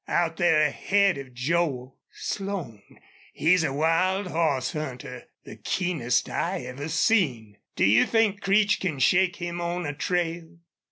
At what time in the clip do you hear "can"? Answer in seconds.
8.79-8.97